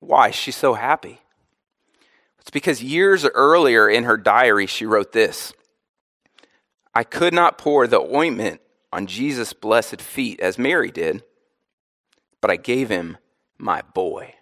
[0.02, 1.22] Why is she so happy?
[2.50, 5.54] It's because years earlier in her diary, she wrote this
[6.96, 8.60] I could not pour the ointment
[8.92, 11.22] on Jesus' blessed feet as Mary did,
[12.42, 13.20] but I gave him
[13.60, 14.34] my boy.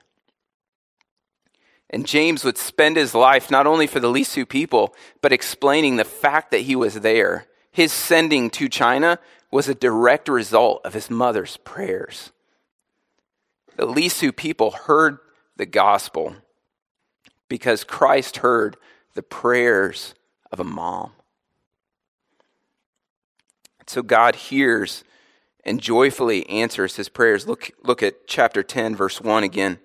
[1.90, 6.06] And James would spend his life not only for the Lisu people, but explaining the
[6.06, 7.48] fact that he was there.
[7.72, 9.20] His sending to China
[9.52, 12.32] was a direct result of his mother's prayers.
[13.76, 15.18] The Lisu people heard
[15.58, 16.38] the gospel
[17.50, 18.78] because Christ heard
[19.14, 20.14] the prayers
[20.52, 21.12] of a mom.
[23.88, 25.04] So God hears
[25.64, 27.48] and joyfully answers his prayers.
[27.48, 29.80] Look, look at chapter 10, verse 1 again.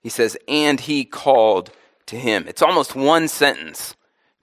[0.00, 1.70] He says, And he called
[2.06, 2.44] to him.
[2.48, 3.94] It's almost one sentence.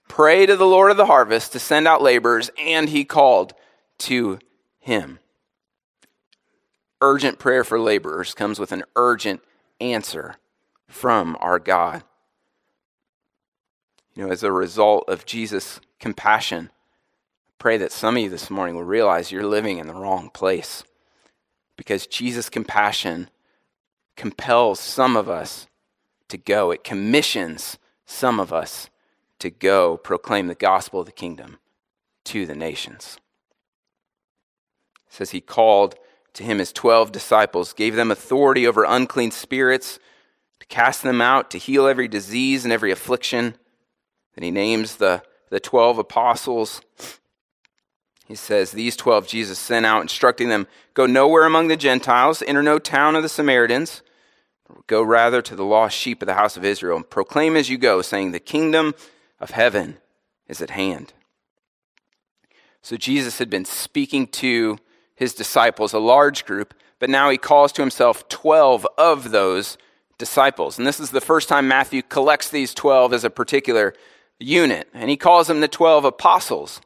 [0.08, 3.54] Pray to the Lord of the harvest to send out laborers, and he called
[3.98, 4.38] to
[4.78, 5.18] him.
[7.00, 9.42] Urgent prayer for laborers comes with an urgent
[9.80, 10.36] answer
[10.86, 12.02] from our God.
[14.14, 16.70] You know, as a result of Jesus' compassion,
[17.58, 20.84] pray that some of you this morning will realize you're living in the wrong place
[21.76, 23.28] because Jesus' compassion
[24.16, 25.66] compels some of us
[26.28, 26.70] to go.
[26.70, 28.88] It commissions some of us
[29.38, 31.58] to go proclaim the gospel of the kingdom
[32.24, 33.18] to the nations.
[35.06, 35.96] It says he called
[36.34, 39.98] to him his 12 disciples, gave them authority over unclean spirits,
[40.60, 43.54] to cast them out, to heal every disease and every affliction.
[44.34, 46.82] Then he names the, the 12 apostles
[48.26, 52.62] he says, These twelve Jesus sent out, instructing them, Go nowhere among the Gentiles, enter
[52.62, 54.02] no town of the Samaritans,
[54.86, 57.78] go rather to the lost sheep of the house of Israel, and proclaim as you
[57.78, 58.94] go, saying, The kingdom
[59.38, 59.98] of heaven
[60.48, 61.12] is at hand.
[62.82, 64.78] So Jesus had been speaking to
[65.14, 69.78] his disciples, a large group, but now he calls to himself 12 of those
[70.18, 70.78] disciples.
[70.78, 73.94] And this is the first time Matthew collects these 12 as a particular
[74.38, 74.88] unit.
[74.94, 76.80] And he calls them the 12 apostles.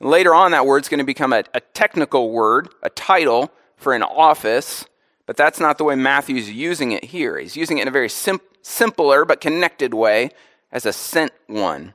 [0.00, 4.02] Later on, that word's going to become a, a technical word, a title for an
[4.02, 4.84] office,
[5.26, 7.38] but that's not the way Matthew's using it here.
[7.38, 10.30] He's using it in a very sim- simpler but connected way
[10.72, 11.94] as a sent one.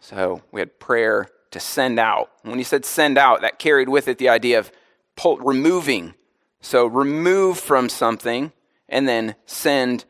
[0.00, 2.30] So we had prayer to send out.
[2.42, 4.72] When he said send out, that carried with it the idea of
[5.16, 6.14] pull, removing.
[6.60, 8.52] So remove from something
[8.90, 10.04] and then send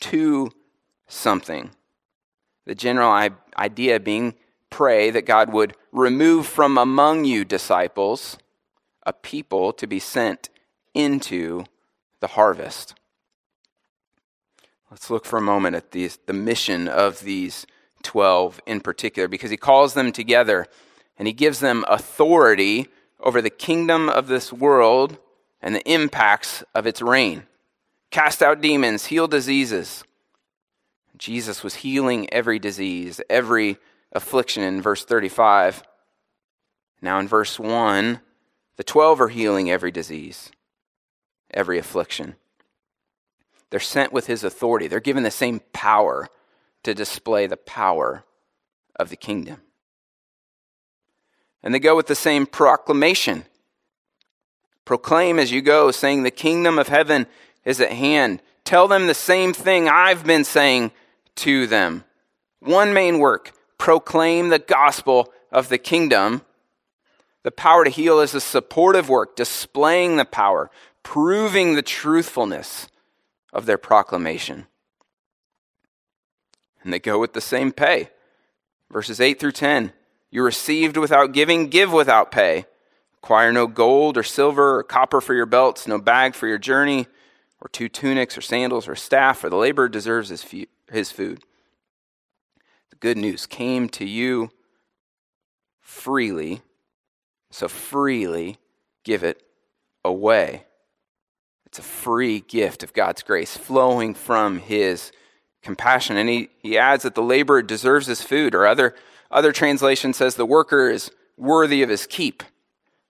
[0.00, 0.50] to
[1.08, 1.70] something.
[2.66, 3.12] The general
[3.58, 4.34] idea being
[4.70, 8.38] pray that God would remove from among you disciples
[9.04, 10.50] a people to be sent
[10.94, 11.64] into
[12.20, 12.94] the harvest.
[14.90, 17.66] Let's look for a moment at these, the mission of these
[18.02, 20.66] 12 in particular, because he calls them together
[21.18, 22.88] and he gives them authority
[23.20, 25.18] over the kingdom of this world
[25.60, 27.44] and the impacts of its reign.
[28.16, 30.02] Cast out demons, heal diseases.
[31.18, 33.76] Jesus was healing every disease, every
[34.10, 35.82] affliction in verse 35.
[37.02, 38.20] Now, in verse 1,
[38.78, 40.50] the 12 are healing every disease,
[41.52, 42.36] every affliction.
[43.68, 46.30] They're sent with his authority, they're given the same power
[46.84, 48.24] to display the power
[48.98, 49.60] of the kingdom.
[51.62, 53.44] And they go with the same proclamation
[54.86, 57.26] Proclaim as you go, saying, The kingdom of heaven
[57.66, 58.40] is at hand.
[58.64, 60.92] Tell them the same thing I've been saying
[61.36, 62.04] to them.
[62.60, 66.42] One main work proclaim the gospel of the kingdom.
[67.42, 70.70] The power to heal is a supportive work, displaying the power,
[71.02, 72.88] proving the truthfulness
[73.52, 74.66] of their proclamation.
[76.82, 78.10] And they go with the same pay.
[78.90, 79.92] Verses 8 through 10.
[80.30, 82.66] You received without giving, give without pay.
[83.22, 87.06] Acquire no gold or silver or copper for your belts, no bag for your journey,
[87.60, 90.44] or two tunics or sandals or staff, for the laborer deserves his,
[90.90, 91.42] his food.
[92.90, 94.50] The good news came to you
[95.80, 96.62] freely,
[97.50, 98.58] so freely
[99.04, 99.42] give it
[100.04, 100.64] away.
[101.66, 105.12] It's a free gift of God's grace flowing from his
[105.62, 106.16] compassion.
[106.16, 108.94] And he, he adds that the laborer deserves his food, or other,
[109.30, 112.42] other translation says the worker is worthy of his keep.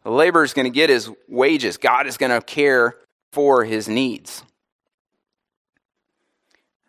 [0.03, 1.77] The laborer is going to get his wages.
[1.77, 2.97] God is going to care
[3.37, 4.43] for his needs.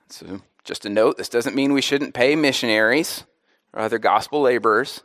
[0.08, 3.26] So, just a note this doesn't mean we shouldn't pay missionaries
[3.74, 5.02] or other gospel laborers,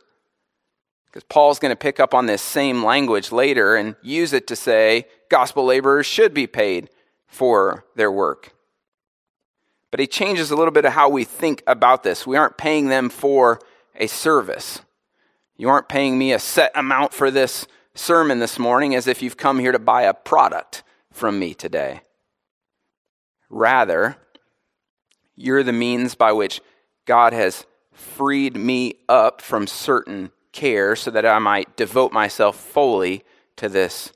[1.05, 4.55] because Paul's going to pick up on this same language later and use it to
[4.55, 6.89] say gospel laborers should be paid
[7.27, 8.53] for their work.
[9.91, 12.25] But he changes a little bit of how we think about this.
[12.25, 13.59] We aren't paying them for
[13.97, 14.79] a service.
[15.57, 19.35] You aren't paying me a set amount for this sermon this morning as if you've
[19.35, 22.01] come here to buy a product from me today.
[23.49, 24.17] Rather,
[25.35, 26.59] you're the means by which
[27.05, 33.23] God has freed me up from certain care so that I might devote myself fully
[33.55, 34.11] to this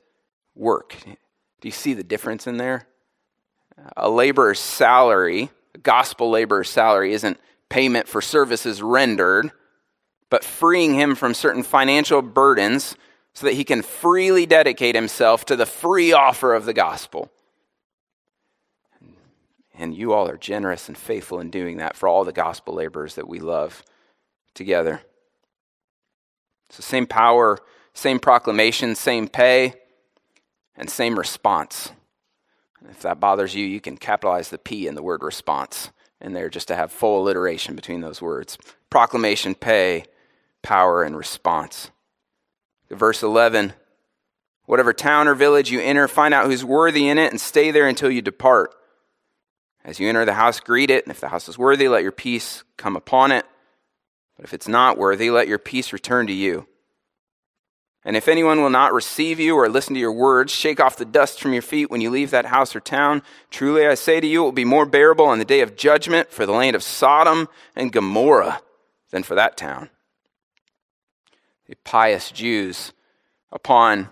[0.54, 0.96] work.
[1.04, 2.86] Do you see the difference in there?
[3.96, 9.52] A laborer's salary, a gospel laborer's salary, isn't payment for services rendered,
[10.30, 12.96] but freeing him from certain financial burdens
[13.38, 17.30] so that he can freely dedicate himself to the free offer of the gospel.
[19.78, 23.14] And you all are generous and faithful in doing that for all the gospel laborers
[23.14, 23.84] that we love
[24.54, 25.02] together.
[26.70, 27.60] So, same power,
[27.94, 29.74] same proclamation, same pay,
[30.74, 31.92] and same response.
[32.90, 36.48] If that bothers you, you can capitalize the P in the word response in there
[36.48, 38.58] just to have full alliteration between those words.
[38.90, 40.06] Proclamation, pay,
[40.60, 41.92] power, and response.
[42.90, 43.74] Verse 11
[44.66, 47.88] Whatever town or village you enter, find out who's worthy in it and stay there
[47.88, 48.74] until you depart.
[49.82, 52.12] As you enter the house, greet it, and if the house is worthy, let your
[52.12, 53.46] peace come upon it.
[54.36, 56.66] But if it's not worthy, let your peace return to you.
[58.04, 61.04] And if anyone will not receive you or listen to your words, shake off the
[61.04, 63.22] dust from your feet when you leave that house or town.
[63.50, 66.30] Truly I say to you, it will be more bearable on the day of judgment
[66.30, 68.60] for the land of Sodom and Gomorrah
[69.10, 69.90] than for that town.
[71.68, 72.92] The pious Jews,
[73.52, 74.08] upon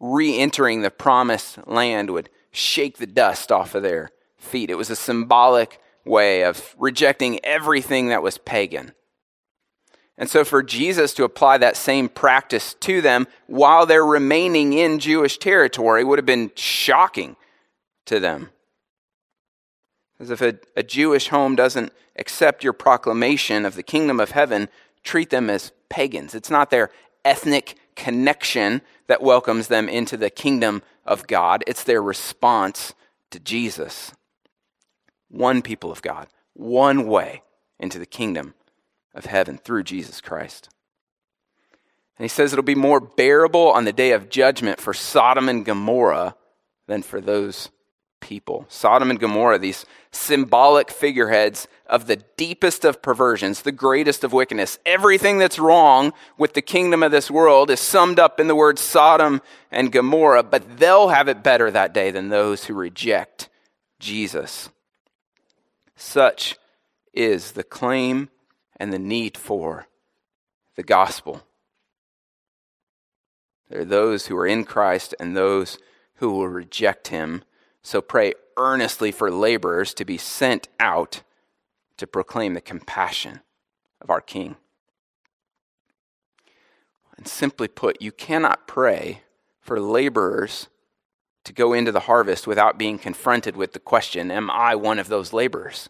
[0.00, 4.70] re entering the promised land, would shake the dust off of their feet.
[4.70, 8.92] It was a symbolic way of rejecting everything that was pagan.
[10.16, 14.98] And so, for Jesus to apply that same practice to them while they're remaining in
[14.98, 17.36] Jewish territory would have been shocking
[18.06, 18.50] to them.
[20.18, 24.68] As if a, a, Jewish home doesn't accept your proclamation of the kingdom of heaven,
[25.04, 26.34] treat them as pagans.
[26.34, 26.90] It's not their
[27.24, 32.94] ethnic connection that welcomes them into the kingdom of God, it's their response
[33.30, 34.12] to Jesus
[35.30, 37.42] one people of God, one way
[37.78, 38.54] into the kingdom
[39.14, 40.68] of heaven through Jesus Christ.
[42.16, 45.64] And he says it'll be more bearable on the day of judgment for Sodom and
[45.64, 46.34] Gomorrah
[46.86, 47.70] than for those
[48.20, 48.66] people.
[48.68, 54.78] Sodom and Gomorrah, these symbolic figureheads of the deepest of perversions, the greatest of wickedness.
[54.84, 58.80] Everything that's wrong with the kingdom of this world is summed up in the words
[58.80, 59.40] Sodom
[59.70, 63.48] and Gomorrah, but they'll have it better that day than those who reject
[63.98, 64.68] Jesus.
[65.96, 66.56] Such
[67.12, 68.28] is the claim
[68.76, 69.86] and the need for
[70.76, 71.42] the gospel.
[73.68, 75.78] There are those who are in Christ and those
[76.16, 77.42] who will reject him
[77.88, 81.22] So pray earnestly for laborers to be sent out
[81.96, 83.40] to proclaim the compassion
[84.02, 84.56] of our King.
[87.16, 89.22] And simply put, you cannot pray
[89.62, 90.68] for laborers
[91.44, 95.08] to go into the harvest without being confronted with the question Am I one of
[95.08, 95.88] those laborers?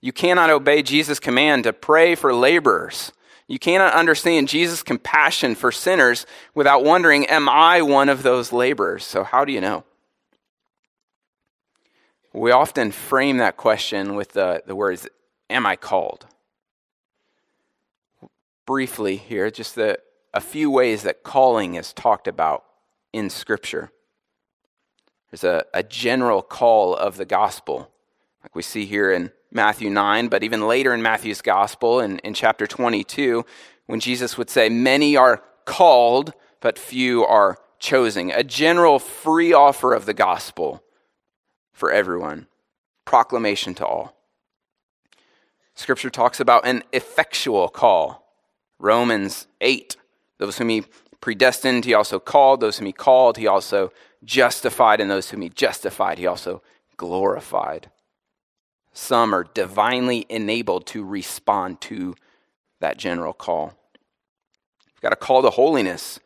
[0.00, 3.12] You cannot obey Jesus' command to pray for laborers.
[3.46, 6.24] You cannot understand Jesus' compassion for sinners
[6.54, 9.04] without wondering, Am I one of those laborers?
[9.04, 9.84] So, how do you know?
[12.36, 15.08] We often frame that question with the, the words,
[15.48, 16.26] Am I called?
[18.66, 20.00] Briefly here, just the,
[20.34, 22.64] a few ways that calling is talked about
[23.10, 23.90] in Scripture.
[25.30, 27.90] There's a, a general call of the gospel,
[28.42, 32.34] like we see here in Matthew 9, but even later in Matthew's gospel, in, in
[32.34, 33.46] chapter 22,
[33.86, 38.30] when Jesus would say, Many are called, but few are chosen.
[38.30, 40.82] A general free offer of the gospel
[41.76, 42.46] for everyone,
[43.04, 44.16] proclamation to all.
[45.74, 48.32] Scripture talks about an effectual call.
[48.78, 49.94] Romans 8,
[50.38, 50.84] those whom he
[51.20, 52.60] predestined, he also called.
[52.60, 53.92] Those whom he called, he also
[54.24, 55.02] justified.
[55.02, 56.62] And those whom he justified, he also
[56.96, 57.90] glorified.
[58.94, 62.14] Some are divinely enabled to respond to
[62.80, 63.74] that general call.
[64.94, 66.20] You've got a call to holiness.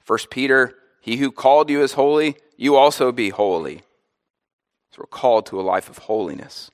[0.00, 3.82] First Peter, he who called you is holy, you also be holy.
[4.96, 6.70] So we're called to a life of holiness.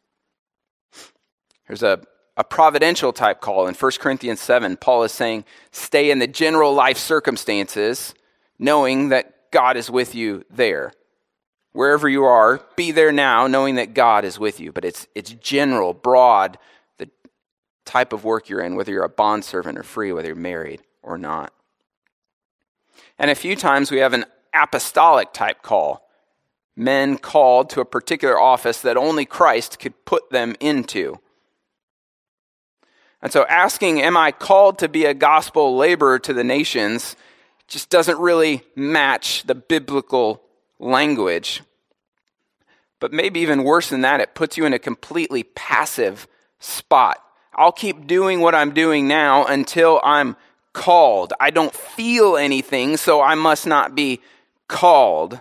[1.66, 2.00] There's a,
[2.36, 3.66] a providential type call.
[3.66, 8.14] In 1 Corinthians 7, Paul is saying, stay in the general life circumstances,
[8.60, 10.92] knowing that God is with you there.
[11.72, 14.70] Wherever you are, be there now, knowing that God is with you.
[14.70, 16.58] But it's, it's general, broad,
[16.98, 17.10] the
[17.84, 21.18] type of work you're in, whether you're a bondservant or free, whether you're married or
[21.18, 21.52] not.
[23.18, 26.01] And a few times we have an apostolic type call
[26.76, 31.18] men called to a particular office that only Christ could put them into.
[33.20, 37.16] And so asking, Am I called to be a gospel laborer to the nations?
[37.72, 40.42] just doesn't really match the biblical
[40.78, 41.62] language.
[43.00, 47.18] But maybe even worse than that, it puts you in a completely passive spot.
[47.54, 50.36] I'll keep doing what I'm doing now until I'm
[50.74, 51.32] called.
[51.40, 54.20] I don't feel anything, so I must not be
[54.68, 55.40] called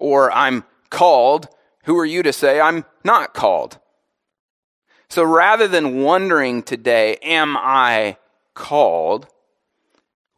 [0.00, 1.48] or I'm called,
[1.84, 3.78] who are you to say I'm not called?
[5.08, 8.16] So rather than wondering today, am I
[8.54, 9.26] called?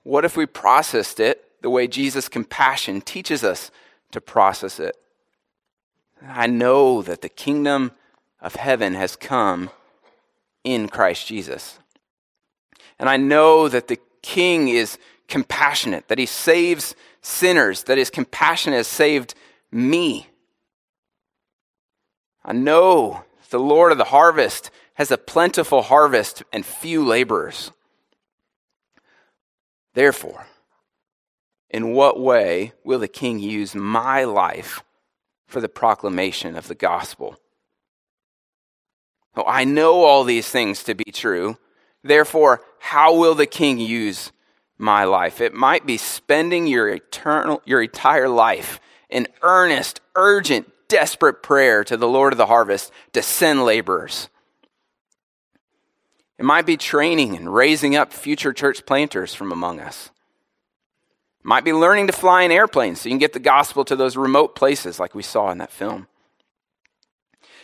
[0.02, 3.70] What if we processed it the way Jesus' compassion teaches us
[4.10, 4.96] to process it?
[6.26, 7.92] I know that the kingdom
[8.40, 9.70] of heaven has come
[10.64, 11.78] in Christ Jesus.
[12.98, 14.98] And I know that the king is
[15.28, 19.34] compassionate, that he saves sinners, that his compassion has saved
[19.72, 20.28] me.
[22.44, 27.72] I know the Lord of the harvest has a plentiful harvest and few laborers.
[29.94, 30.46] Therefore,
[31.70, 34.82] in what way will the king use my life
[35.46, 37.36] for the proclamation of the gospel?
[39.34, 41.56] Oh, I know all these things to be true.
[42.02, 44.32] Therefore, how will the king use
[44.76, 45.40] my life?
[45.40, 48.78] It might be spending your eternal your entire life
[49.12, 54.28] in earnest, urgent, desperate prayer to the Lord of the harvest to send laborers.
[56.38, 60.10] It might be training and raising up future church planters from among us.
[61.40, 63.96] It might be learning to fly in airplanes so you can get the gospel to
[63.96, 66.08] those remote places like we saw in that film.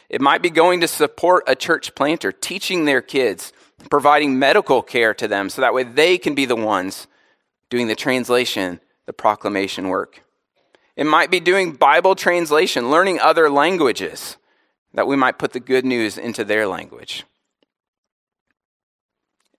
[0.08, 3.52] It might be going to support a church planter, teaching their kids,
[3.90, 7.06] providing medical care to them so that way they can be the ones
[7.70, 10.22] doing the translation, the proclamation work.
[10.98, 14.36] It might be doing Bible translation, learning other languages,
[14.92, 17.24] that we might put the good news into their language.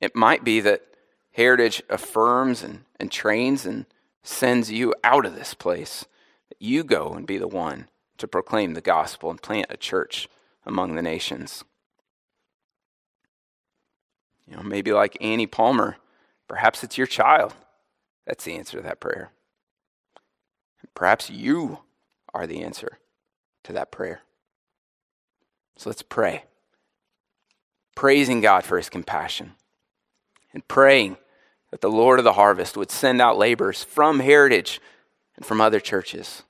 [0.02, 0.82] It might be that
[1.32, 3.86] Heritage affirms and, and trains and
[4.22, 6.04] sends you out of this place,
[6.50, 7.88] that you go and be the one
[8.18, 10.28] to proclaim the gospel and plant a church
[10.66, 11.64] among the nations.
[14.46, 15.96] You know, maybe like Annie Palmer,
[16.50, 17.54] perhaps it's your child.
[18.28, 19.32] That's the answer to that prayer.
[20.96, 21.80] Perhaps you
[22.34, 23.00] are the answer
[23.64, 24.22] to that prayer.
[25.78, 26.44] So let's pray.
[27.96, 29.54] Praising God for his compassion
[30.54, 31.18] and praying
[31.72, 34.82] that the Lord of the harvest would send out laborers from Heritage
[35.36, 36.44] and from other churches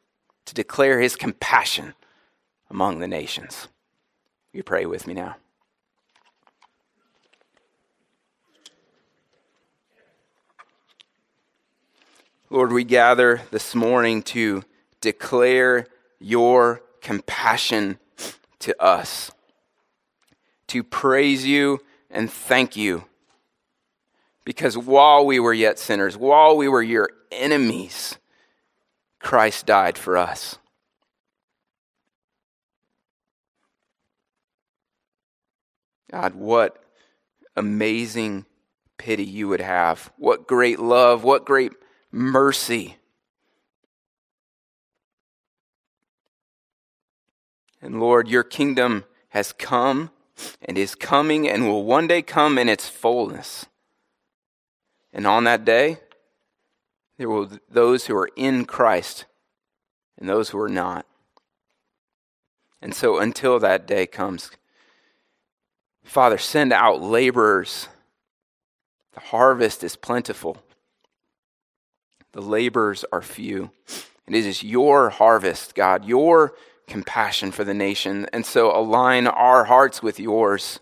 [0.45, 1.93] to declare his compassion
[2.69, 3.67] among the nations.
[4.51, 5.35] You pray with me now.
[12.51, 14.63] Lord, we gather this morning to
[15.01, 15.85] declare
[16.19, 17.99] your compassion
[18.57, 19.29] to us,
[20.65, 21.79] to praise you
[22.09, 23.05] and thank you.
[24.45, 28.17] Because while we were yet sinners, while we were your enemies,
[29.19, 30.57] Christ died for us.
[36.11, 36.83] God, what
[37.55, 38.47] amazing
[38.97, 40.11] pity you would have.
[40.17, 41.73] What great love, what great
[42.11, 42.97] mercy.
[47.81, 50.11] And Lord, your kingdom has come
[50.61, 53.65] and is coming and will one day come in its fullness.
[55.13, 55.99] And on that day,
[57.17, 59.25] there will those who are in Christ
[60.17, 61.05] and those who are not.
[62.81, 64.51] And so until that day comes,
[66.03, 67.87] Father, send out laborers.
[69.13, 70.57] The harvest is plentiful,
[72.33, 73.71] the laborers are few.
[74.27, 76.53] And it is your harvest, God, your
[76.87, 78.27] compassion for the nation.
[78.31, 80.79] And so align our hearts with yours.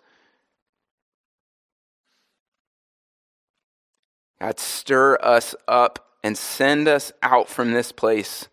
[4.39, 8.47] God, stir us up and send us out from this place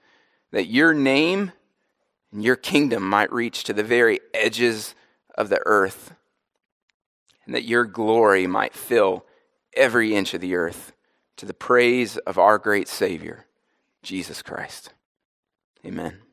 [0.53, 1.53] that your name
[2.33, 4.95] and your kingdom might reach to the very edges
[5.37, 6.15] of the earth
[7.45, 9.27] and that your glory might fill
[9.77, 10.94] every inch of the earth
[11.37, 13.47] to the praise of our great Savior,
[14.03, 14.93] Jesus Christ.
[15.85, 16.24] Amen.